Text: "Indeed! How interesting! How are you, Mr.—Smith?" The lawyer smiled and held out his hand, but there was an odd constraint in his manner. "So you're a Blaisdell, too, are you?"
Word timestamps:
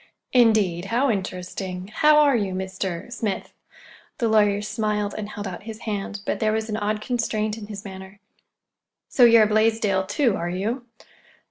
"Indeed! 0.33 0.85
How 0.85 1.11
interesting! 1.11 1.91
How 1.93 2.17
are 2.17 2.35
you, 2.35 2.55
Mr.—Smith?" 2.55 3.53
The 4.17 4.27
lawyer 4.27 4.59
smiled 4.63 5.13
and 5.15 5.29
held 5.29 5.45
out 5.47 5.61
his 5.69 5.81
hand, 5.81 6.21
but 6.25 6.39
there 6.39 6.53
was 6.53 6.69
an 6.69 6.77
odd 6.77 7.01
constraint 7.01 7.55
in 7.55 7.67
his 7.67 7.85
manner. 7.85 8.19
"So 9.09 9.25
you're 9.25 9.43
a 9.43 9.47
Blaisdell, 9.47 10.07
too, 10.07 10.35
are 10.37 10.49
you?" 10.49 10.87